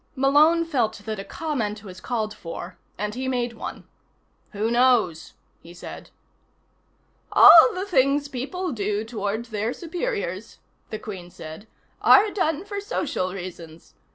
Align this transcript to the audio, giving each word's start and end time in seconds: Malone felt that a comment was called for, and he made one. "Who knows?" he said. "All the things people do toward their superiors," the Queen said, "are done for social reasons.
Malone 0.15 0.65
felt 0.65 0.97
that 1.05 1.19
a 1.19 1.23
comment 1.23 1.83
was 1.83 2.01
called 2.01 2.33
for, 2.33 2.75
and 2.97 3.13
he 3.13 3.27
made 3.27 3.53
one. 3.53 3.87
"Who 4.49 4.71
knows?" 4.71 5.33
he 5.61 5.75
said. 5.75 6.09
"All 7.31 7.71
the 7.75 7.85
things 7.85 8.27
people 8.27 8.71
do 8.71 9.03
toward 9.05 9.45
their 9.45 9.73
superiors," 9.73 10.57
the 10.89 10.97
Queen 10.97 11.29
said, 11.29 11.67
"are 12.01 12.31
done 12.31 12.65
for 12.65 12.79
social 12.81 13.31
reasons. 13.31 13.93